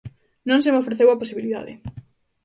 [0.49, 1.73] Non se me ofreceu a posibilidade.